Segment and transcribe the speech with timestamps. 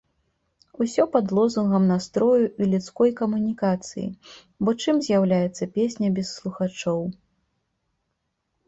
[0.85, 4.07] Усё пад лозунгам настрою і людской камунікацыі,
[4.65, 7.01] бо чым з'яўляецца песня без слухачоў.